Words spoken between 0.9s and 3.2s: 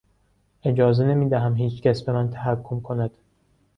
نمیدهم هیچکس به من تحکم کند!